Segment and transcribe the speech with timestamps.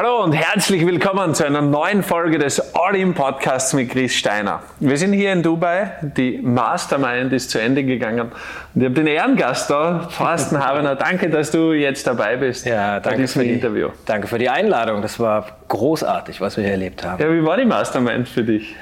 [0.00, 4.62] Hallo und herzlich willkommen zu einer neuen Folge des All-In Podcasts mit Chris Steiner.
[4.78, 8.30] Wir sind hier in Dubai, die Mastermind ist zu Ende gegangen
[8.74, 10.94] und ich habe den Ehrengast da, Thorsten Habener.
[10.94, 13.88] Danke, dass du jetzt dabei bist ja, danke bei diesem für die, Interview.
[14.06, 17.20] Danke für die Einladung, das war großartig, was wir hier erlebt haben.
[17.20, 18.76] Ja, wie war die Mastermind für dich?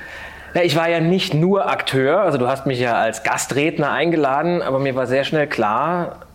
[0.53, 4.61] Ja, ich war ja nicht nur Akteur, also du hast mich ja als Gastredner eingeladen,
[4.61, 6.27] aber mir war sehr schnell klar,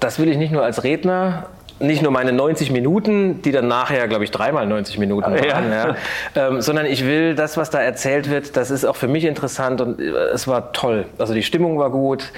[0.00, 1.46] das will ich nicht nur als Redner,
[1.82, 5.88] nicht nur meine 90 Minuten, die dann nachher, glaube ich, dreimal 90 Minuten waren, ja.
[5.88, 5.96] Ja,
[6.48, 9.80] ähm, sondern ich will das, was da erzählt wird, das ist auch für mich interessant
[9.80, 11.06] und äh, es war toll.
[11.18, 12.32] Also die Stimmung war gut.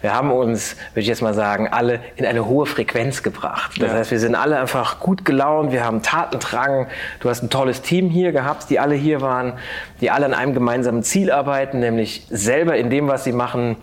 [0.00, 3.72] Wir haben uns, würde ich jetzt mal sagen, alle in eine hohe Frequenz gebracht.
[3.80, 3.98] Das ja.
[3.98, 6.86] heißt, wir sind alle einfach gut gelaunt, wir haben Tatendrang.
[7.20, 9.54] Du hast ein tolles Team hier gehabt, die alle hier waren,
[10.00, 13.76] die alle an einem gemeinsamen Ziel arbeiten, nämlich selber in dem, was sie machen,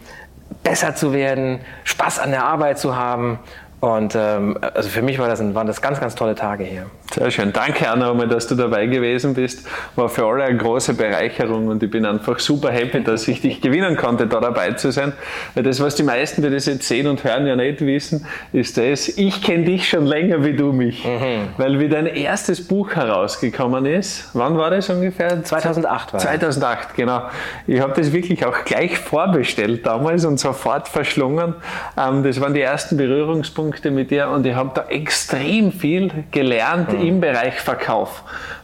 [0.64, 3.40] besser zu werden, Spaß an der Arbeit zu haben
[3.84, 6.86] und ähm, also für mich war das, waren das ganz, ganz tolle Tage hier.
[7.14, 7.52] Sehr schön.
[7.52, 9.68] Danke, Anna, dass du dabei gewesen bist.
[9.98, 13.60] War für alle eine große Bereicherung und ich bin einfach super happy, dass ich dich
[13.60, 15.12] gewinnen konnte, da dabei zu sein.
[15.54, 18.78] Weil das, was die meisten, die das jetzt sehen und hören, ja nicht wissen, ist
[18.78, 21.04] das, ich kenne dich schon länger wie du mich.
[21.04, 21.50] Mhm.
[21.58, 25.44] Weil wie dein erstes Buch herausgekommen ist, wann war das ungefähr?
[25.44, 27.24] 2008 war 2008, genau.
[27.68, 31.56] Ich habe das wirklich auch gleich vorbestellt damals und sofort verschlungen.
[31.98, 36.12] Ähm, das waren die ersten Berührungspunkte Punkte mit dir und ich habe da extrem viel
[36.30, 37.08] gelernt mhm.
[37.08, 38.24] im Bereich Verkauf.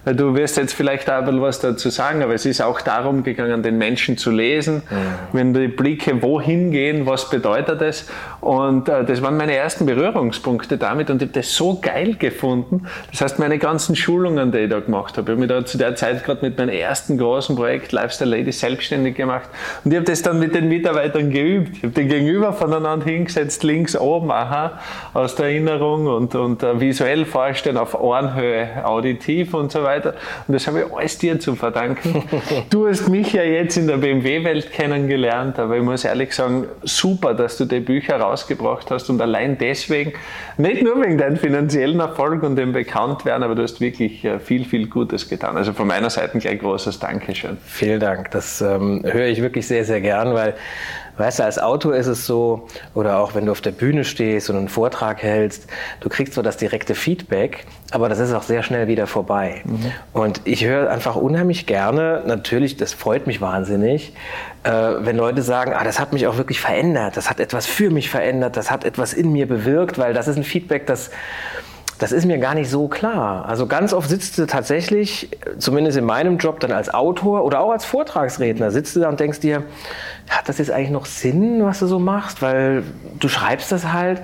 [0.10, 2.82] Weil du wirst jetzt vielleicht auch ein bisschen was dazu sagen, aber es ist auch
[2.82, 4.94] darum gegangen, den Menschen zu lesen, mhm.
[5.34, 8.08] wenn die Blicke wohin gehen, was bedeutet das?
[8.42, 12.88] Und äh, das waren meine ersten Berührungspunkte damit und ich habe das so geil gefunden.
[13.12, 15.78] Das heißt, meine ganzen Schulungen, die ich da gemacht habe, ich habe mich da zu
[15.78, 19.48] der Zeit gerade mit meinem ersten großen Projekt Lifestyle Lady selbstständig gemacht
[19.84, 21.78] und ich habe das dann mit den Mitarbeitern geübt.
[21.78, 24.80] Ich habe den Gegenüber voneinander hingesetzt, links oben, aha,
[25.14, 29.98] aus der Erinnerung und, und uh, visuell vorstellen auf Ohrenhöhe, auditiv und so weiter.
[30.05, 32.24] Und das habe ich alles dir zu verdanken.
[32.69, 37.34] du hast mich ja jetzt in der BMW-Welt kennengelernt, aber ich muss ehrlich sagen, super,
[37.34, 40.13] dass du die Bücher rausgebracht hast und allein deswegen,
[40.57, 44.66] nicht nur wegen deinem finanziellen Erfolg und dem Bekanntwerden, aber du hast wirklich äh, viel,
[44.66, 45.57] viel Gutes getan.
[45.57, 47.57] Also von meiner Seite gleich großes Dankeschön.
[47.66, 48.31] Vielen Dank.
[48.31, 50.56] Das ähm, höre ich wirklich sehr, sehr gern, weil
[51.19, 52.66] Weißt du, als Autor ist es so,
[52.96, 55.68] oder auch wenn du auf der Bühne stehst und einen Vortrag hältst,
[56.00, 59.62] du kriegst so das direkte Feedback, aber das ist auch sehr schnell wieder vorbei.
[59.66, 59.91] Mhm.
[60.13, 64.13] Und ich höre einfach unheimlich gerne, natürlich, das freut mich wahnsinnig,
[64.63, 67.90] äh, wenn Leute sagen, ah, das hat mich auch wirklich verändert, das hat etwas für
[67.90, 71.12] mich verändert, das hat etwas in mir bewirkt, weil das ist ein Feedback, das
[72.00, 73.46] das ist mir gar nicht so klar.
[73.46, 77.72] Also ganz oft sitzt du tatsächlich, zumindest in meinem Job, dann als Autor oder auch
[77.72, 79.64] als Vortragsredner, sitzt du da und denkst dir,
[80.30, 82.42] hat das jetzt eigentlich noch Sinn, was du so machst?
[82.42, 82.84] Weil
[83.20, 84.22] du schreibst das halt.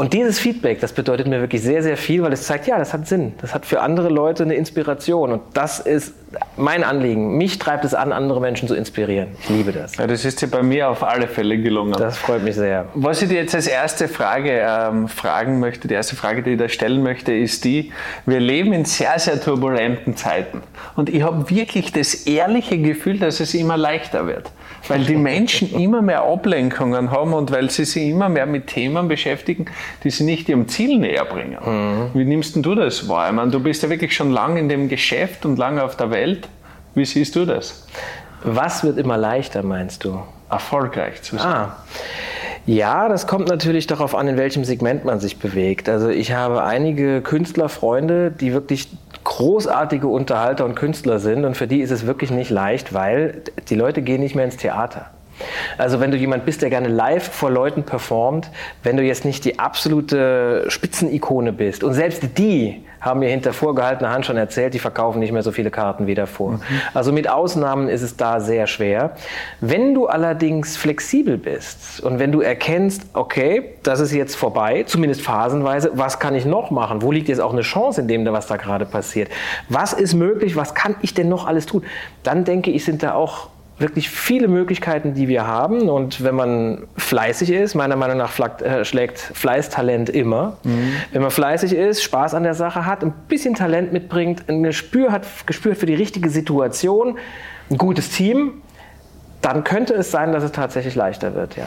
[0.00, 2.94] Und dieses Feedback, das bedeutet mir wirklich sehr, sehr viel, weil es zeigt, ja, das
[2.94, 3.34] hat Sinn.
[3.42, 5.30] Das hat für andere Leute eine Inspiration.
[5.30, 6.14] Und das ist
[6.56, 7.36] mein Anliegen.
[7.36, 9.28] Mich treibt es an, andere Menschen zu inspirieren.
[9.42, 9.98] Ich liebe das.
[9.98, 11.92] Ja, das ist dir bei mir auf alle Fälle gelungen.
[11.98, 12.86] Das freut mich sehr.
[12.94, 16.58] Was ich dir jetzt als erste Frage ähm, fragen möchte, die erste Frage, die ich
[16.58, 17.92] da stellen möchte, ist die,
[18.24, 20.62] wir leben in sehr, sehr turbulenten Zeiten.
[20.96, 24.50] Und ich habe wirklich das ehrliche Gefühl, dass es immer leichter wird
[24.88, 29.08] weil die Menschen immer mehr Ablenkungen haben und weil sie sich immer mehr mit Themen
[29.08, 29.66] beschäftigen,
[30.04, 31.58] die sie nicht ihrem Ziel näher bringen.
[31.64, 32.18] Mhm.
[32.18, 33.28] Wie nimmst du das wahr?
[33.28, 36.10] Ich meine, du bist ja wirklich schon lange in dem Geschäft und lange auf der
[36.10, 36.48] Welt.
[36.94, 37.86] Wie siehst du das?
[38.42, 40.22] Was wird immer leichter, meinst du?
[40.50, 41.46] Erfolgreich zu sein.
[41.46, 41.76] Ah.
[42.66, 45.88] Ja, das kommt natürlich darauf an, in welchem Segment man sich bewegt.
[45.88, 48.88] Also ich habe einige Künstlerfreunde, die wirklich
[49.24, 53.74] großartige Unterhalter und Künstler sind und für die ist es wirklich nicht leicht, weil die
[53.74, 55.10] Leute gehen nicht mehr ins Theater.
[55.78, 58.50] Also wenn du jemand bist, der gerne live vor Leuten performt,
[58.82, 64.10] wenn du jetzt nicht die absolute Spitzenikone bist und selbst die haben mir hinter vorgehaltener
[64.10, 66.52] Hand schon erzählt, die verkaufen nicht mehr so viele Karten wie davor.
[66.52, 66.60] Mhm.
[66.92, 69.12] Also mit Ausnahmen ist es da sehr schwer.
[69.60, 75.22] Wenn du allerdings flexibel bist und wenn du erkennst, okay, das ist jetzt vorbei, zumindest
[75.22, 77.00] phasenweise, was kann ich noch machen?
[77.00, 79.30] Wo liegt jetzt auch eine Chance in dem, was da gerade passiert?
[79.68, 80.56] Was ist möglich?
[80.56, 81.84] Was kann ich denn noch alles tun?
[82.22, 83.48] Dann denke ich, sind da auch
[83.80, 85.88] wirklich viele Möglichkeiten, die wir haben.
[85.88, 90.58] Und wenn man fleißig ist, meiner Meinung nach äh, schlägt Fleißtalent immer.
[90.62, 90.92] Mhm.
[91.12, 95.12] Wenn man fleißig ist, Spaß an der Sache hat, ein bisschen Talent mitbringt, ein Gespür
[95.12, 97.18] hat, Gespür für die richtige Situation,
[97.70, 98.62] ein gutes Team,
[99.42, 101.66] dann könnte es sein, dass es tatsächlich leichter wird, ja.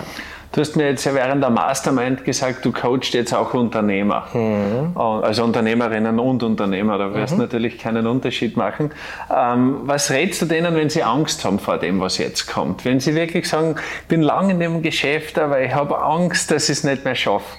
[0.53, 4.95] Du hast mir jetzt ja während der Mastermind gesagt, du coachst jetzt auch Unternehmer, mhm.
[4.95, 6.99] also Unternehmerinnen und Unternehmer.
[6.99, 7.39] Da wirst mhm.
[7.39, 8.91] natürlich keinen Unterschied machen.
[9.35, 12.85] Ähm, was rätst du denen, wenn sie Angst haben vor dem, was jetzt kommt?
[12.85, 16.65] Wenn sie wirklich sagen, ich bin lang in dem Geschäft, aber ich habe Angst, dass
[16.65, 17.57] ich es nicht mehr schaffe.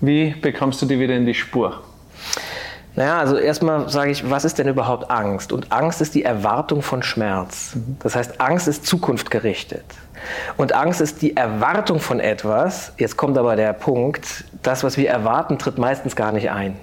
[0.00, 1.82] Wie bekommst du die wieder in die Spur?
[2.96, 5.52] Naja, also erstmal sage ich, was ist denn überhaupt Angst?
[5.52, 7.74] Und Angst ist die Erwartung von Schmerz.
[7.74, 7.98] Mhm.
[8.00, 9.84] Das heißt, Angst ist zukunftgerichtet.
[10.56, 12.92] Und Angst ist die Erwartung von etwas.
[12.96, 16.76] Jetzt kommt aber der Punkt, das, was wir erwarten, tritt meistens gar nicht ein.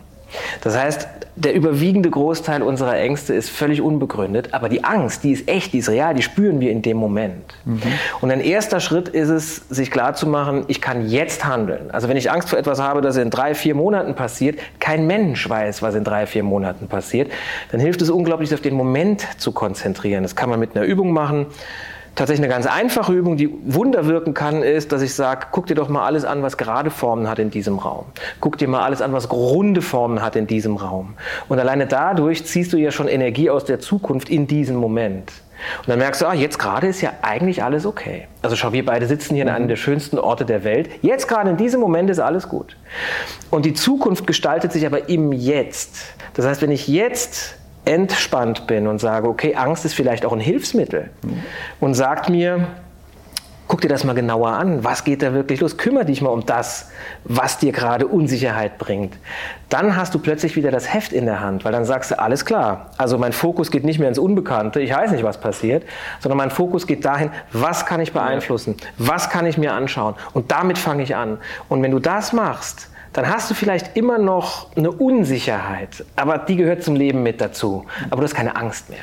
[0.61, 5.47] Das heißt, der überwiegende Großteil unserer Ängste ist völlig unbegründet, aber die Angst, die ist
[5.47, 7.55] echt, die ist real, die spüren wir in dem Moment.
[7.65, 7.81] Mhm.
[8.21, 11.89] Und ein erster Schritt ist es, sich klarzumachen, ich kann jetzt handeln.
[11.91, 15.49] Also wenn ich Angst vor etwas habe, das in drei, vier Monaten passiert, kein Mensch
[15.49, 17.31] weiß, was in drei, vier Monaten passiert,
[17.71, 20.21] dann hilft es unglaublich, sich auf den Moment zu konzentrieren.
[20.23, 21.47] Das kann man mit einer Übung machen
[22.15, 25.75] tatsächlich eine ganz einfache Übung, die Wunder wirken kann, ist, dass ich sage, guck dir
[25.75, 28.05] doch mal alles an, was gerade Formen hat in diesem Raum.
[28.39, 31.15] Guck dir mal alles an, was runde Formen hat in diesem Raum.
[31.49, 35.31] Und alleine dadurch ziehst du ja schon Energie aus der Zukunft in diesen Moment.
[35.79, 38.27] Und dann merkst du, ah, jetzt gerade ist ja eigentlich alles okay.
[38.41, 40.89] Also schau, wir beide sitzen hier in einem der schönsten Orte der Welt.
[41.01, 42.75] Jetzt gerade in diesem Moment ist alles gut.
[43.49, 46.13] Und die Zukunft gestaltet sich aber im Jetzt.
[46.33, 50.39] Das heißt, wenn ich jetzt entspannt bin und sage, okay, Angst ist vielleicht auch ein
[50.39, 51.09] Hilfsmittel.
[51.79, 52.67] Und sagt mir,
[53.67, 56.45] guck dir das mal genauer an, was geht da wirklich los, kümmere dich mal um
[56.45, 56.91] das,
[57.23, 59.17] was dir gerade Unsicherheit bringt.
[59.69, 62.45] Dann hast du plötzlich wieder das Heft in der Hand, weil dann sagst du, alles
[62.45, 65.83] klar, also mein Fokus geht nicht mehr ins Unbekannte, ich weiß nicht, was passiert,
[66.19, 70.15] sondern mein Fokus geht dahin, was kann ich beeinflussen, was kann ich mir anschauen?
[70.33, 71.37] Und damit fange ich an.
[71.69, 76.55] Und wenn du das machst, dann hast du vielleicht immer noch eine Unsicherheit, aber die
[76.55, 77.85] gehört zum Leben mit dazu.
[78.09, 78.99] Aber du hast keine Angst mehr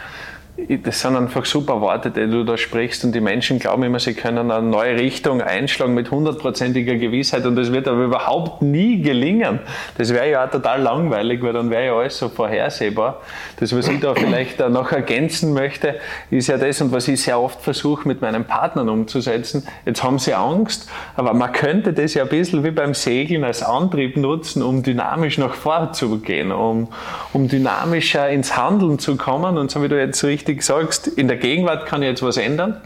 [0.83, 4.15] das sind einfach super Worte, die du da sprichst und die Menschen glauben immer, sie
[4.15, 9.61] können eine neue Richtung einschlagen mit hundertprozentiger Gewissheit und das wird aber überhaupt nie gelingen.
[9.97, 13.21] Das wäre ja auch total langweilig, weil dann wäre ja alles so vorhersehbar.
[13.59, 15.97] Das, was ich da vielleicht noch ergänzen möchte,
[16.31, 19.67] ist ja das und was ich sehr oft versuche mit meinen Partnern umzusetzen.
[19.87, 23.63] Jetzt haben sie Angst, aber man könnte das ja ein bisschen wie beim Segeln als
[23.63, 26.89] Antrieb nutzen, um dynamisch nach vorne zu gehen, um,
[27.33, 31.29] um dynamischer ins Handeln zu kommen und so wie du jetzt richtig richtig sagst, in
[31.29, 32.81] der Gegenwart kann ich jetzt was ändern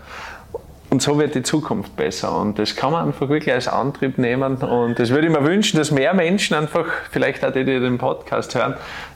[0.91, 2.39] und so wird die Zukunft besser.
[2.39, 4.57] Und das kann man einfach wirklich als Antrieb nehmen.
[4.59, 7.99] Und das würde ich mir wünschen, dass mehr Menschen einfach, vielleicht auch die, die den
[7.99, 8.75] Podcast hören,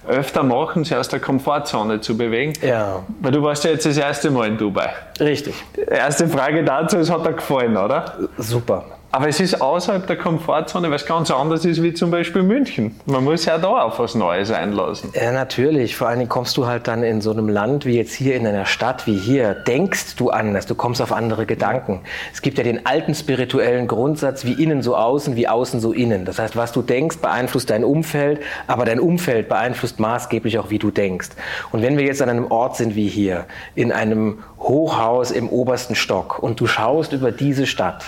[0.08, 2.54] öfter machen, sich aus der Komfortzone zu bewegen.
[2.62, 3.04] Ja.
[3.20, 4.90] Weil du warst ja jetzt das erste Mal in Dubai.
[5.20, 5.54] Richtig.
[5.86, 8.14] erste Frage dazu, es hat dir gefallen, oder?
[8.38, 8.84] Super.
[9.10, 12.94] Aber es ist außerhalb der Komfortzone, es ganz anders ist wie zum Beispiel München.
[13.06, 15.12] Man muss ja da auf was Neues einlassen.
[15.14, 15.96] Ja, natürlich.
[15.96, 18.46] Vor allen Dingen kommst du halt dann in so einem Land wie jetzt hier in
[18.46, 19.54] einer Stadt wie hier.
[19.54, 22.02] Denkst du anders, du kommst auf andere Gedanken.
[22.34, 26.26] Es gibt ja den alten spirituellen Grundsatz, wie innen so außen, wie außen so innen.
[26.26, 30.78] Das heißt, was du denkst, beeinflusst dein Umfeld, aber dein Umfeld beeinflusst maßgeblich auch, wie
[30.78, 31.30] du denkst.
[31.72, 35.94] Und wenn wir jetzt an einem Ort sind wie hier, in einem Hochhaus im obersten
[35.94, 38.04] Stock und du schaust über diese Stadt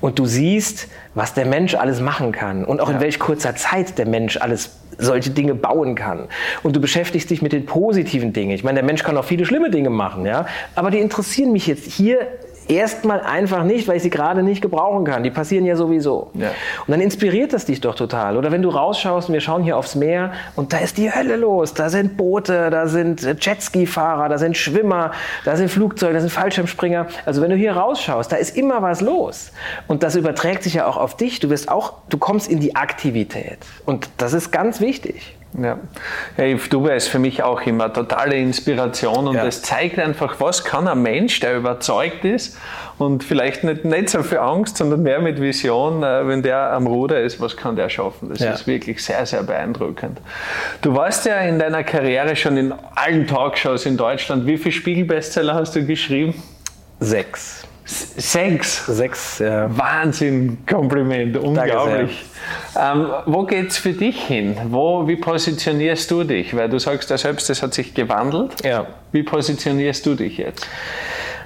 [0.00, 0.39] und du siehst,
[1.14, 2.94] was der Mensch alles machen kann und auch ja.
[2.94, 6.28] in welch kurzer Zeit der Mensch alles solche Dinge bauen kann.
[6.62, 8.50] Und du beschäftigst dich mit den positiven Dingen.
[8.50, 11.66] Ich meine, der Mensch kann auch viele schlimme Dinge machen, ja, aber die interessieren mich
[11.66, 12.26] jetzt hier
[12.70, 15.22] erstmal einfach nicht, weil ich sie gerade nicht gebrauchen kann.
[15.22, 16.30] Die passieren ja sowieso.
[16.34, 16.48] Ja.
[16.86, 18.36] Und dann inspiriert das dich doch total.
[18.36, 21.36] Oder wenn du rausschaust und wir schauen hier aufs Meer und da ist die Hölle
[21.36, 21.74] los.
[21.74, 25.12] Da sind Boote, da sind Jetski-Fahrer, da sind Schwimmer,
[25.44, 27.06] da sind Flugzeuge, da sind Fallschirmspringer.
[27.26, 29.52] Also wenn du hier rausschaust, da ist immer was los.
[29.88, 31.40] Und das überträgt sich ja auch auf dich.
[31.40, 33.58] Du wirst auch, du kommst in die Aktivität.
[33.86, 35.36] Und das ist ganz wichtig.
[35.58, 35.78] Ja.
[36.36, 39.62] Hey, Dubai ist für mich auch immer totale Inspiration und es ja.
[39.62, 42.56] zeigt einfach, was kann ein Mensch, der überzeugt ist
[42.98, 46.86] und vielleicht nicht, nicht so viel Angst, sondern mehr mit Vision, äh, wenn der am
[46.86, 48.28] Ruder ist, was kann der schaffen?
[48.28, 48.52] Das ja.
[48.52, 50.20] ist wirklich sehr, sehr beeindruckend.
[50.82, 54.46] Du warst ja in deiner Karriere schon in allen Talkshows in Deutschland.
[54.46, 56.40] Wie viele Spiegelbestseller hast du geschrieben?
[57.00, 57.66] Sechs.
[57.90, 58.86] Sechs?
[58.86, 59.68] Sechs, ja.
[59.76, 62.24] Wahnsinn, Kompliment, unglaublich.
[62.78, 64.56] Ähm, wo geht es für dich hin?
[64.68, 66.56] Wo, wie positionierst du dich?
[66.56, 68.64] Weil du sagst ja selbst, das hat sich gewandelt.
[68.64, 68.86] Ja.
[69.12, 70.66] Wie positionierst du dich jetzt?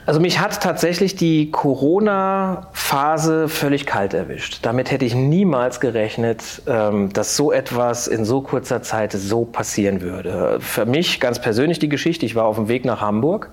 [0.07, 4.59] Also mich hat tatsächlich die Corona-Phase völlig kalt erwischt.
[4.61, 10.03] Damit hätte ich niemals gerechnet, ähm, dass so etwas in so kurzer Zeit so passieren
[10.03, 10.59] würde.
[10.61, 13.49] Für mich ganz persönlich die Geschichte, ich war auf dem Weg nach Hamburg.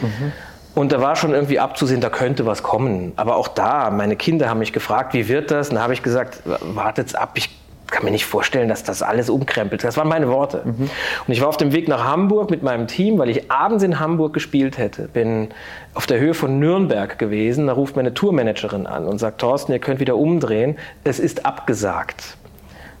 [0.00, 0.32] Mhm.
[0.76, 3.14] Und da war schon irgendwie abzusehen, da könnte was kommen.
[3.16, 5.70] Aber auch da, meine Kinder haben mich gefragt, wie wird das?
[5.70, 7.48] Und da habe ich gesagt, wartet's ab, ich
[7.86, 9.82] kann mir nicht vorstellen, dass das alles umkrempelt.
[9.84, 10.60] Das waren meine Worte.
[10.66, 10.90] Mhm.
[11.26, 14.00] Und ich war auf dem Weg nach Hamburg mit meinem Team, weil ich abends in
[14.00, 15.08] Hamburg gespielt hätte.
[15.08, 15.48] Bin
[15.94, 17.68] auf der Höhe von Nürnberg gewesen.
[17.68, 20.76] Da ruft meine Tourmanagerin an und sagt, Thorsten, ihr könnt wieder umdrehen.
[21.04, 22.36] Es ist abgesagt.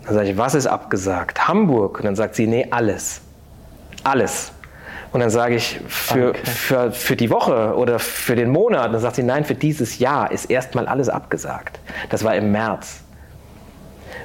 [0.06, 1.46] Dann sage ich, was ist abgesagt?
[1.46, 1.98] Hamburg.
[1.98, 3.20] Und dann sagt sie, nee, alles.
[4.02, 4.52] Alles.
[5.16, 6.40] Und dann sage ich, für, okay.
[6.44, 8.88] für, für die Woche oder für den Monat.
[8.88, 11.80] Und dann sagt sie, nein, für dieses Jahr ist erstmal alles abgesagt.
[12.10, 13.00] Das war im März.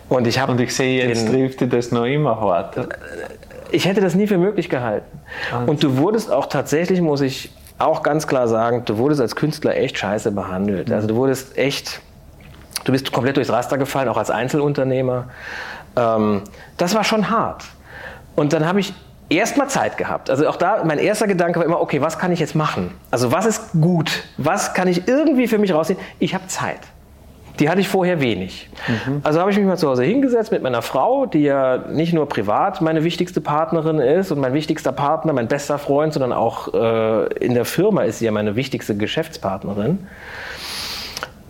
[0.09, 2.89] Und ich, Und ich sehe, jetzt trifft das noch immer hart.
[3.71, 5.21] ich hätte das nie für möglich gehalten.
[5.65, 9.77] Und du wurdest auch tatsächlich, muss ich auch ganz klar sagen, du wurdest als Künstler
[9.77, 10.91] echt scheiße behandelt.
[10.91, 12.01] Also du wurdest echt,
[12.83, 15.29] du bist komplett durchs Raster gefallen, auch als Einzelunternehmer.
[15.95, 16.41] Ähm,
[16.75, 17.63] das war schon hart.
[18.35, 18.93] Und dann habe ich
[19.31, 20.29] erstmal Zeit gehabt.
[20.29, 22.91] Also auch da, mein erster Gedanke war immer, okay, was kann ich jetzt machen?
[23.09, 24.23] Also was ist gut?
[24.37, 25.99] Was kann ich irgendwie für mich rausziehen?
[26.19, 26.79] Ich habe Zeit.
[27.59, 28.69] Die hatte ich vorher wenig.
[28.87, 29.21] Mhm.
[29.23, 32.27] Also habe ich mich mal zu Hause hingesetzt mit meiner Frau, die ja nicht nur
[32.27, 37.27] privat meine wichtigste Partnerin ist und mein wichtigster Partner, mein bester Freund, sondern auch äh,
[37.35, 40.07] in der Firma ist sie ja meine wichtigste Geschäftspartnerin.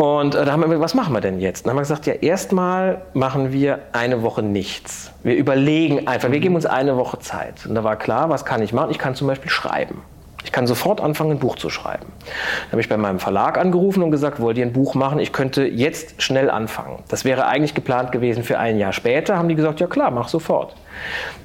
[0.01, 1.63] Und äh, da haben wir gesagt, was machen wir denn jetzt?
[1.63, 5.11] dann haben wir gesagt, ja, erstmal machen wir eine Woche nichts.
[5.21, 7.67] Wir überlegen einfach, wir geben uns eine Woche Zeit.
[7.67, 8.89] Und da war klar, was kann ich machen?
[8.89, 10.01] Ich kann zum Beispiel schreiben.
[10.43, 12.07] Ich kann sofort anfangen, ein Buch zu schreiben.
[12.17, 15.19] Dann habe ich bei meinem Verlag angerufen und gesagt, wollt ihr ein Buch machen?
[15.19, 17.03] Ich könnte jetzt schnell anfangen.
[17.09, 19.37] Das wäre eigentlich geplant gewesen für ein Jahr später.
[19.37, 20.75] Haben die gesagt, ja klar, mach sofort.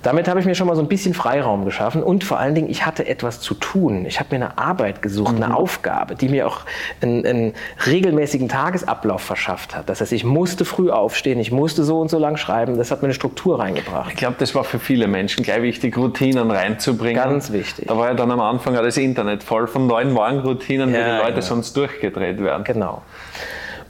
[0.03, 2.71] Damit habe ich mir schon mal so ein bisschen Freiraum geschaffen und vor allen Dingen,
[2.71, 4.07] ich hatte etwas zu tun.
[4.07, 5.43] Ich habe mir eine Arbeit gesucht, mhm.
[5.43, 6.61] eine Aufgabe, die mir auch
[7.01, 7.55] einen, einen,
[7.87, 9.89] regelmäßigen Tagesablauf verschafft hat.
[9.89, 12.79] Das heißt, ich musste früh aufstehen, ich musste so und so lang schreiben.
[12.79, 14.11] Das hat mir eine Struktur reingebracht.
[14.11, 17.23] Ich glaube, das war für viele Menschen gleich wichtig, Routinen reinzubringen.
[17.23, 17.89] Ganz wichtig.
[17.89, 21.17] Da war ja dann am Anfang das Internet voll von neuen Morgenroutinen, ja, wo die
[21.19, 21.47] Leute genau.
[21.47, 22.65] sonst durchgedreht werden.
[22.65, 23.03] Genau.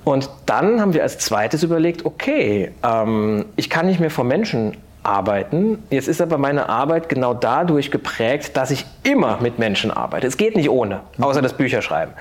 [0.06, 4.76] Und dann haben wir als zweites überlegt, okay, ähm, ich kann nicht mehr vor Menschen
[5.06, 5.82] arbeiten.
[5.90, 10.26] Jetzt ist aber meine Arbeit genau dadurch geprägt, dass ich immer mit Menschen arbeite.
[10.26, 12.14] Es geht nicht ohne, außer das Bücherschreiben.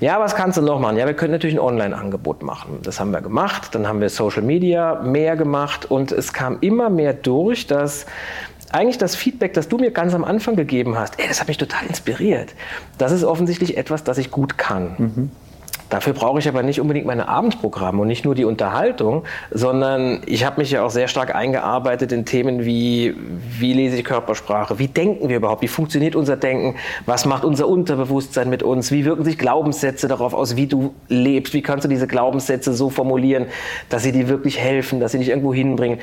[0.00, 0.96] Ja, was kannst du noch machen?
[0.96, 2.78] Ja, wir können natürlich ein Online-Angebot machen.
[2.82, 3.74] Das haben wir gemacht.
[3.74, 8.06] Dann haben wir Social Media mehr gemacht und es kam immer mehr durch, dass
[8.70, 11.58] eigentlich das Feedback, das du mir ganz am Anfang gegeben hast, ey, das hat mich
[11.58, 12.54] total inspiriert.
[12.98, 14.94] Das ist offensichtlich etwas, das ich gut kann.
[14.98, 15.30] Mhm.
[15.92, 20.46] Dafür brauche ich aber nicht unbedingt meine Abendprogramme und nicht nur die Unterhaltung, sondern ich
[20.46, 23.14] habe mich ja auch sehr stark eingearbeitet in Themen wie,
[23.58, 27.68] wie lese ich Körpersprache, wie denken wir überhaupt, wie funktioniert unser Denken, was macht unser
[27.68, 31.90] Unterbewusstsein mit uns, wie wirken sich Glaubenssätze darauf aus, wie du lebst, wie kannst du
[31.90, 33.44] diese Glaubenssätze so formulieren,
[33.90, 35.98] dass sie dir wirklich helfen, dass sie dich irgendwo hinbringen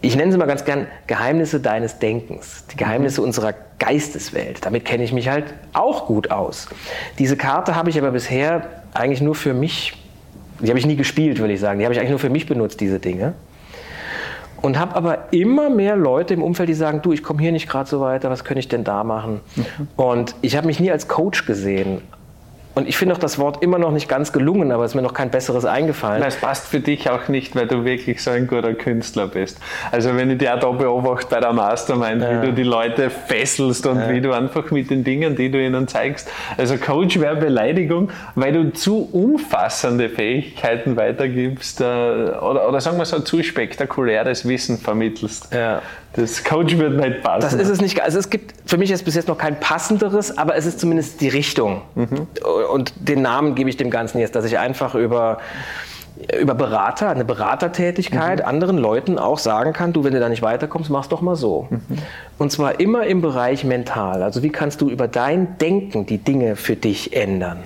[0.00, 4.64] ich nenne sie mal ganz gern Geheimnisse deines Denkens, die Geheimnisse unserer Geisteswelt.
[4.64, 6.68] Damit kenne ich mich halt auch gut aus.
[7.18, 9.94] Diese Karte habe ich aber bisher eigentlich nur für mich,
[10.60, 12.46] die habe ich nie gespielt, würde ich sagen, die habe ich eigentlich nur für mich
[12.46, 13.34] benutzt, diese Dinge.
[14.60, 17.68] Und habe aber immer mehr Leute im Umfeld, die sagen, du, ich komme hier nicht
[17.68, 19.40] gerade so weiter, was könnte ich denn da machen?
[19.54, 19.88] Mhm.
[19.96, 22.02] Und ich habe mich nie als Coach gesehen,
[22.78, 25.02] und ich finde auch das Wort immer noch nicht ganz gelungen, aber es ist mir
[25.02, 26.22] noch kein besseres eingefallen.
[26.22, 29.58] Es passt für dich auch nicht, weil du wirklich so ein guter Künstler bist.
[29.90, 32.40] Also wenn ich dir da beobachte bei der Mastermind, ja.
[32.40, 34.10] wie du die Leute fesselst und ja.
[34.10, 36.30] wie du einfach mit den Dingen, die du ihnen zeigst.
[36.56, 43.06] Also Coach wäre Beleidigung, weil du zu umfassende Fähigkeiten weitergibst äh, oder, oder sagen wir
[43.06, 45.52] so, zu spektakuläres Wissen vermittelst.
[45.52, 45.82] Ja.
[46.14, 47.40] Das Coach wird nicht passen.
[47.42, 48.00] Das ist es nicht.
[48.02, 51.20] Also es gibt für mich ist bis jetzt noch kein passenderes, aber es ist zumindest
[51.20, 51.82] die Richtung.
[51.94, 52.26] Mhm.
[52.70, 55.38] Und den Namen gebe ich dem Ganzen jetzt, dass ich einfach über
[56.40, 58.44] über Berater, eine Beratertätigkeit, mhm.
[58.44, 61.68] anderen Leuten auch sagen kann, du, wenn du da nicht weiterkommst, mach's doch mal so.
[61.70, 61.80] Mhm.
[62.38, 64.22] Und zwar immer im Bereich mental.
[64.22, 67.58] Also wie kannst du über dein Denken die Dinge für dich ändern?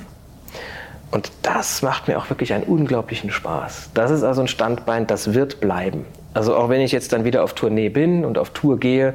[1.11, 3.91] Und das macht mir auch wirklich einen unglaublichen Spaß.
[3.95, 6.07] Das ist also ein Standbein, das wird bleiben.
[6.35, 9.15] Also auch wenn ich jetzt dann wieder auf Tournee bin und auf Tour gehe,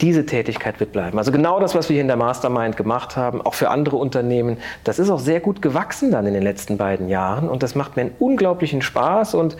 [0.00, 1.18] diese Tätigkeit wird bleiben.
[1.18, 4.58] Also genau das, was wir hier in der Mastermind gemacht haben, auch für andere Unternehmen,
[4.82, 7.96] das ist auch sehr gut gewachsen dann in den letzten beiden Jahren und das macht
[7.96, 9.56] mir einen unglaublichen Spaß und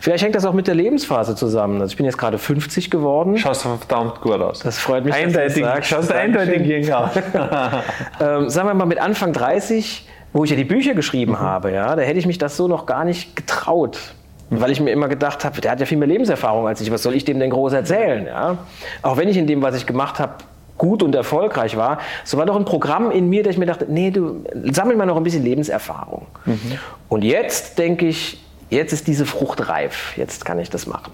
[0.00, 1.80] vielleicht hängt das auch mit der Lebensphase zusammen.
[1.80, 3.36] Also ich bin jetzt gerade 50 geworden.
[3.38, 4.60] Schaust verdammt gut aus.
[4.60, 7.10] Das freut mich, eindeutig, dass du Schaust eindeutig jung aus.
[8.20, 11.40] ähm, sagen wir mal mit Anfang 30, wo ich ja die Bücher geschrieben mhm.
[11.40, 14.14] habe, ja, da hätte ich mich das so noch gar nicht getraut
[14.60, 17.02] weil ich mir immer gedacht habe, der hat ja viel mehr Lebenserfahrung als ich, was
[17.02, 18.26] soll ich dem denn groß erzählen?
[18.26, 18.58] Ja?
[19.02, 20.34] Auch wenn ich in dem, was ich gemacht habe,
[20.78, 23.86] gut und erfolgreich war, so war doch ein Programm in mir, dass ich mir dachte,
[23.88, 26.26] nee, du sammel mal noch ein bisschen Lebenserfahrung.
[26.44, 26.78] Mhm.
[27.08, 31.12] Und jetzt denke ich, jetzt ist diese Frucht reif, jetzt kann ich das machen.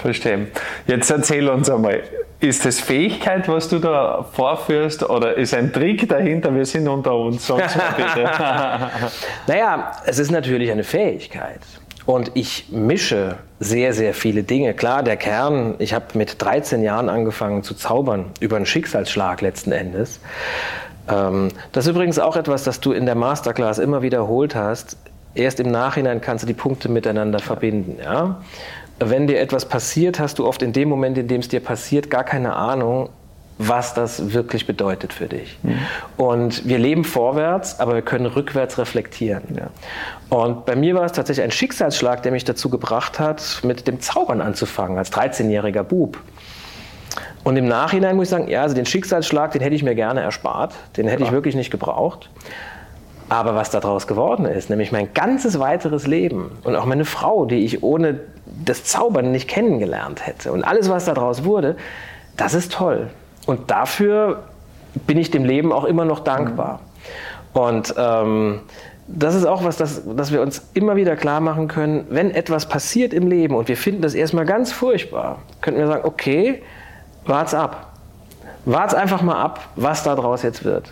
[0.00, 0.48] Verstehe.
[0.86, 2.02] Jetzt erzähl uns einmal,
[2.40, 6.52] ist das Fähigkeit, was du da vorführst, oder ist ein Trick dahinter?
[6.52, 7.46] Wir sind unter uns.
[7.46, 8.28] Sonst bitte.
[9.46, 11.60] naja, es ist natürlich eine Fähigkeit.
[12.04, 14.74] Und ich mische sehr, sehr viele Dinge.
[14.74, 19.72] Klar, der Kern, ich habe mit 13 Jahren angefangen zu zaubern, über einen Schicksalsschlag letzten
[19.72, 20.18] Endes.
[21.08, 24.96] Ähm, das ist übrigens auch etwas, das du in der Masterclass immer wiederholt hast.
[25.34, 27.98] Erst im Nachhinein kannst du die Punkte miteinander verbinden.
[28.02, 28.42] Ja?
[28.98, 32.10] Wenn dir etwas passiert, hast du oft in dem Moment, in dem es dir passiert,
[32.10, 33.08] gar keine Ahnung,
[33.68, 35.58] was das wirklich bedeutet für dich.
[35.62, 35.78] Mhm.
[36.16, 39.42] Und wir leben vorwärts, aber wir können rückwärts reflektieren.
[39.56, 40.36] Ja.
[40.36, 44.00] Und bei mir war es tatsächlich ein Schicksalsschlag, der mich dazu gebracht hat, mit dem
[44.00, 46.18] Zaubern anzufangen, als 13-jähriger Bub.
[47.44, 50.20] Und im Nachhinein muss ich sagen, ja, also den Schicksalsschlag, den hätte ich mir gerne
[50.20, 50.74] erspart.
[50.96, 52.30] Den hätte ich wirklich nicht gebraucht.
[53.28, 57.64] Aber was daraus geworden ist, nämlich mein ganzes weiteres Leben und auch meine Frau, die
[57.64, 58.20] ich ohne
[58.64, 61.76] das Zaubern nicht kennengelernt hätte und alles, was daraus wurde,
[62.36, 63.08] das ist toll.
[63.46, 64.42] Und dafür
[65.06, 66.80] bin ich dem Leben auch immer noch dankbar.
[67.52, 68.60] Und ähm,
[69.08, 72.06] das ist auch was, das, das wir uns immer wieder klar machen können.
[72.08, 76.04] Wenn etwas passiert im Leben und wir finden das erstmal ganz furchtbar, könnten wir sagen,
[76.04, 76.62] okay,
[77.24, 77.92] wart's ab.
[78.64, 80.90] Wart's einfach mal ab, was daraus jetzt wird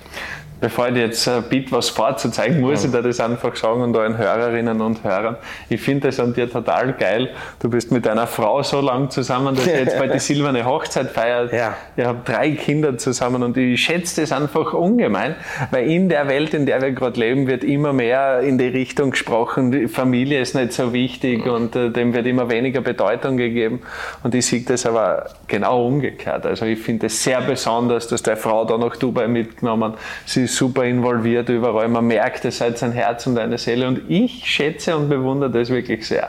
[0.60, 3.96] bevor ich dir jetzt äh, bitte, was vorzuzeigen, muss ich dir das einfach sagen und
[3.96, 5.36] allen Hörerinnen und Hörern.
[5.68, 7.30] Ich finde das an dir total geil.
[7.60, 11.10] Du bist mit deiner Frau so lang zusammen, dass ihr jetzt bald die silberne Hochzeit
[11.10, 11.52] feiert.
[11.52, 11.76] Ja.
[11.96, 15.34] Ihr habt drei Kinder zusammen und ich schätze das einfach ungemein,
[15.70, 19.12] weil in der Welt, in der wir gerade leben, wird immer mehr in die Richtung
[19.12, 23.80] gesprochen, die Familie ist nicht so wichtig und äh, dem wird immer weniger Bedeutung gegeben.
[24.22, 26.44] Und ich sehe das aber genau umgekehrt.
[26.46, 29.94] Also ich finde es sehr besonders, dass deine Frau da nach Dubai mitgenommen.
[30.26, 31.88] Sie ist super involviert überall.
[31.88, 33.86] Man merkt, es hat sein Herz und eine Seele.
[33.86, 36.28] Und ich schätze und bewundere das wirklich sehr.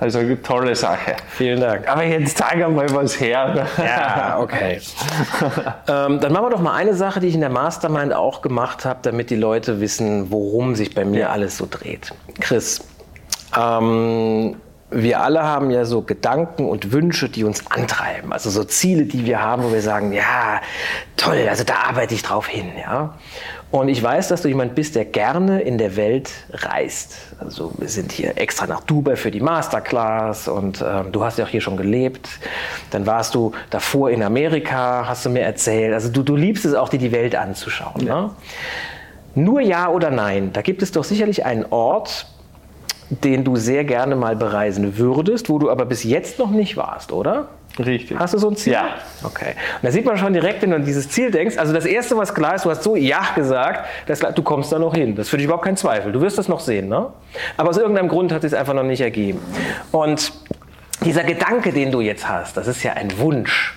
[0.00, 1.16] Also tolle Sache.
[1.30, 1.88] Vielen Dank.
[1.88, 3.66] Aber jetzt sag einmal was her.
[3.78, 4.80] Ja, okay.
[5.88, 8.84] ähm, dann machen wir doch mal eine Sache, die ich in der Mastermind auch gemacht
[8.84, 11.28] habe, damit die Leute wissen, worum sich bei mir ja.
[11.30, 12.12] alles so dreht.
[12.40, 12.84] Chris,
[13.56, 14.56] ähm,
[14.94, 18.32] wir alle haben ja so Gedanken und Wünsche, die uns antreiben.
[18.32, 20.60] Also so Ziele, die wir haben, wo wir sagen, ja,
[21.16, 22.66] toll, also da arbeite ich drauf hin.
[22.80, 23.14] Ja?
[23.70, 27.16] Und ich weiß, dass du jemand bist, der gerne in der Welt reist.
[27.40, 31.44] Also wir sind hier extra nach Dubai für die Masterclass und ähm, du hast ja
[31.44, 32.28] auch hier schon gelebt.
[32.92, 35.92] Dann warst du davor in Amerika, hast du mir erzählt.
[35.92, 38.06] Also du, du liebst es auch, dir die Welt anzuschauen.
[38.06, 38.20] Ja.
[38.20, 38.30] Ne?
[39.34, 40.52] Nur ja oder nein.
[40.52, 42.28] Da gibt es doch sicherlich einen Ort,
[43.22, 47.12] den du sehr gerne mal bereisen würdest, wo du aber bis jetzt noch nicht warst,
[47.12, 47.48] oder?
[47.78, 48.18] Richtig.
[48.18, 48.74] Hast du so ein Ziel?
[48.74, 48.96] Ja.
[49.22, 49.50] Okay.
[49.50, 52.16] Und da sieht man schon direkt, wenn du an dieses Ziel denkst, also das Erste,
[52.16, 55.16] was klar ist, du hast so Ja gesagt, dass du kommst da noch hin.
[55.16, 56.12] Das ist für dich überhaupt kein Zweifel.
[56.12, 57.08] Du wirst das noch sehen, ne?
[57.56, 59.40] Aber aus irgendeinem Grund hat es einfach noch nicht ergeben.
[59.90, 60.32] Und
[61.04, 63.74] dieser Gedanke, den du jetzt hast, das ist ja ein Wunsch.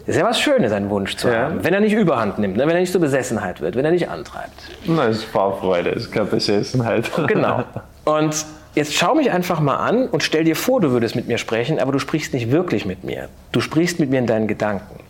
[0.00, 1.44] Das ist ja was Schönes, ein Wunsch zu ja.
[1.44, 1.62] haben.
[1.62, 2.66] Wenn er nicht überhand nimmt, ne?
[2.66, 4.52] wenn er nicht zur Besessenheit wird, wenn er nicht antreibt.
[4.84, 7.08] Na, es ist Vorfreude, es ist keine Besessenheit.
[7.28, 7.62] Genau.
[8.04, 11.38] Und jetzt schau mich einfach mal an und stell dir vor, du würdest mit mir
[11.38, 13.28] sprechen, aber du sprichst nicht wirklich mit mir.
[13.52, 15.00] Du sprichst mit mir in deinen Gedanken.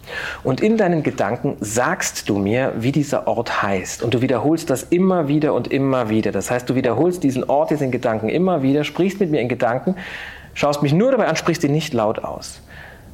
[0.42, 4.02] Und in deinen Gedanken sagst du mir, wie dieser Ort heißt.
[4.02, 6.32] Und du wiederholst das immer wieder und immer wieder.
[6.32, 9.96] Das heißt, du wiederholst diesen Ort, diesen Gedanken immer wieder, sprichst mit mir in Gedanken,
[10.54, 12.60] schaust mich nur dabei an, sprichst ihn nicht laut aus.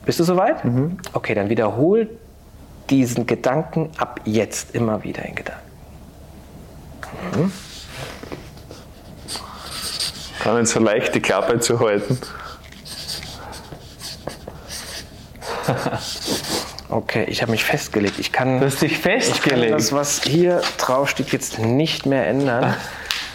[0.06, 0.64] Bist du soweit?
[0.64, 0.96] Mhm.
[1.12, 2.08] Okay, dann wiederhol
[2.88, 5.62] diesen Gedanken ab jetzt immer wieder in Gedanken.
[7.34, 7.52] Mhm.
[10.40, 12.18] Kann nicht so leicht die Klappe zu halten.
[16.90, 18.18] Okay, ich habe mich festgelegt.
[18.18, 19.64] Ich kann, du hast dich festgelegt.
[19.64, 22.74] Ich kann das, was hier drauf steht, jetzt nicht mehr ändern.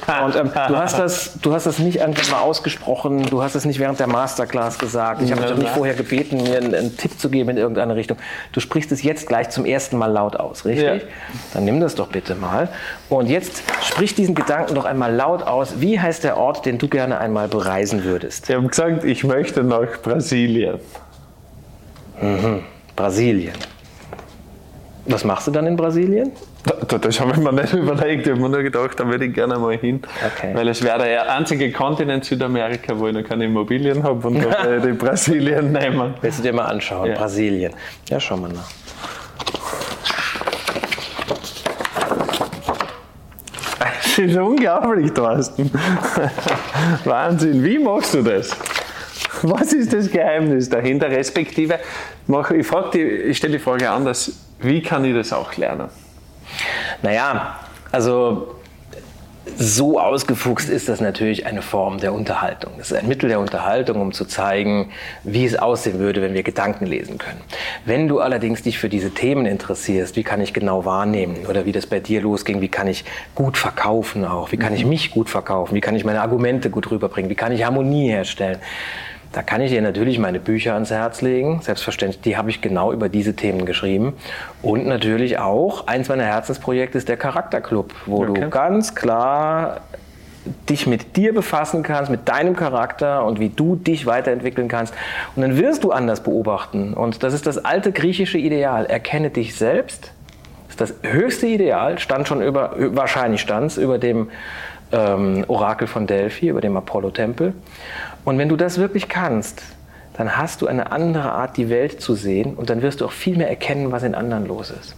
[0.07, 3.65] Und ähm, du, hast das, du hast das nicht einfach mal ausgesprochen, du hast es
[3.65, 5.21] nicht während der Masterclass gesagt.
[5.21, 7.95] Ich habe dich auch nicht vorher gebeten, mir einen, einen, Tipp zu geben in irgendeine
[7.95, 8.17] Richtung.
[8.51, 11.03] Du sprichst es jetzt gleich zum ersten Mal laut aus, richtig?
[11.03, 11.07] Ja.
[11.53, 12.69] Dann nimm das doch bitte mal.
[13.09, 15.79] Und jetzt sprich diesen Gedanken doch einmal laut aus.
[15.79, 18.49] Wie heißt der Ort, den du gerne einmal bereisen würdest?
[18.49, 20.79] Ich habe gesagt, ich möchte nach Brasilien.
[22.21, 22.63] Mhm.
[22.95, 23.55] Brasilien.
[25.05, 26.31] Was machst du dann in Brasilien?
[26.63, 28.25] Das habe ich mir nicht überlegt.
[28.25, 30.01] Ich habe mir nur gedacht, da würde ich gerne mal hin.
[30.25, 30.51] Okay.
[30.53, 34.63] Weil es wäre der einzige Kontinent Südamerika, wo ich noch keine Immobilien habe und da
[34.65, 36.13] werde ich Brasilien nehmen.
[36.21, 37.09] Willst du dir mal anschauen?
[37.09, 37.15] Ja.
[37.15, 37.73] Brasilien.
[38.09, 38.63] Ja, schauen wir nach.
[44.15, 45.71] Das ist unglaublich, Thorsten.
[47.03, 47.63] Wahnsinn.
[47.63, 48.55] Wie machst du das?
[49.41, 51.09] Was ist das Geheimnis dahinter?
[51.09, 51.79] Respektive,
[52.27, 52.71] ich,
[53.01, 55.89] ich stelle die Frage anders, wie kann ich das auch lernen?
[57.03, 57.59] Naja,
[57.91, 58.55] also
[59.57, 62.71] so ausgefuchst ist das natürlich eine Form der Unterhaltung.
[62.77, 64.89] Das ist ein Mittel der Unterhaltung, um zu zeigen,
[65.23, 67.41] wie es aussehen würde, wenn wir Gedanken lesen können.
[67.85, 71.73] Wenn du allerdings dich für diese Themen interessierst, wie kann ich genau wahrnehmen oder wie
[71.73, 73.03] das bei dir losging, wie kann ich
[73.35, 74.89] gut verkaufen auch, wie kann ich mhm.
[74.89, 78.59] mich gut verkaufen, wie kann ich meine Argumente gut rüberbringen, wie kann ich Harmonie herstellen,
[79.33, 81.59] da kann ich dir natürlich meine Bücher ans Herz legen.
[81.61, 84.13] Selbstverständlich, die habe ich genau über diese Themen geschrieben.
[84.61, 88.41] Und natürlich auch, eins meiner Herzensprojekte ist der Charakterclub, wo okay.
[88.41, 89.81] du ganz klar
[90.69, 94.93] dich mit dir befassen kannst, mit deinem Charakter und wie du dich weiterentwickeln kannst.
[95.35, 96.93] Und dann wirst du anders beobachten.
[96.93, 98.85] Und das ist das alte griechische Ideal.
[98.85, 100.11] Erkenne dich selbst.
[100.77, 104.29] Das ist das höchste Ideal, stand schon über, wahrscheinlich stand es über dem
[104.93, 107.53] ähm, Orakel von Delphi, über dem Apollo-Tempel.
[108.23, 109.63] Und wenn du das wirklich kannst,
[110.15, 113.11] dann hast du eine andere Art, die Welt zu sehen und dann wirst du auch
[113.11, 114.95] viel mehr erkennen, was in anderen los ist.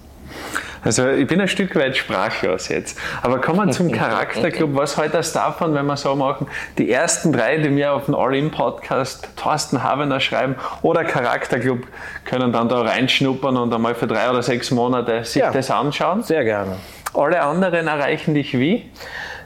[0.84, 2.99] Also ich bin ein Stück weit sprachlos jetzt.
[3.23, 4.75] Aber kommen wir zum Charakterclub.
[4.75, 6.45] Was heute das davon, wenn wir so machen,
[6.77, 11.88] die ersten drei, die mir auf dem All-In-Podcast Thorsten Havener schreiben oder Charakterclub,
[12.23, 16.21] können dann da reinschnuppern und einmal für drei oder sechs Monate sich ja, das anschauen?
[16.21, 16.75] Sehr gerne.
[17.15, 18.86] Alle anderen erreichen dich wie?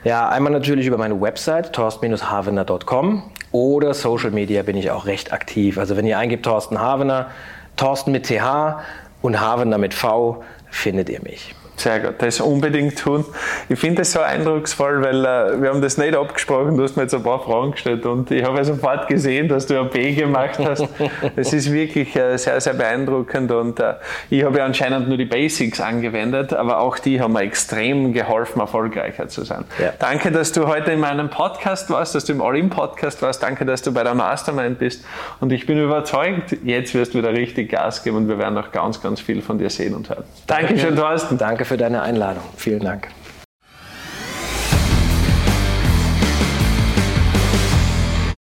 [0.03, 5.77] Ja, einmal natürlich über meine Website thorsten-havener.com oder Social Media bin ich auch recht aktiv.
[5.77, 7.31] Also wenn ihr eingibt Thorsten Havener,
[7.75, 8.79] Thorsten mit TH
[9.21, 11.53] und Havener mit V, findet ihr mich.
[11.80, 13.24] Sehr gut, das unbedingt tun.
[13.70, 17.04] Ich finde das so eindrucksvoll, weil äh, wir haben das nicht abgesprochen, du hast mir
[17.04, 20.60] jetzt ein paar Fragen gestellt und ich habe sofort gesehen, dass du ein B gemacht
[20.60, 20.86] hast.
[21.38, 23.94] Das ist wirklich äh, sehr, sehr beeindruckend und äh,
[24.30, 28.60] ich habe ja anscheinend nur die Basics angewendet, aber auch die haben mir extrem geholfen,
[28.60, 29.63] erfolgreicher zu sein.
[29.82, 29.94] Ja.
[30.00, 33.42] Danke, dass du heute in meinem Podcast warst, dass du im All-In-Podcast warst.
[33.42, 35.06] Danke, dass du bei der Mastermind bist
[35.39, 38.74] und ich bin überzeugt, jetzt wirst du wieder richtig Gas geben und wir werden noch
[38.74, 40.26] ganz, ganz viel von dir sehen und hören.
[40.46, 41.38] Dankeschön, Thorsten.
[41.38, 42.43] Danke für deine Einladung.
[42.58, 43.08] Vielen Dank.